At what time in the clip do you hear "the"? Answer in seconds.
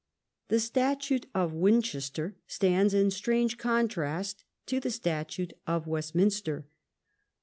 0.47-0.59, 4.79-4.89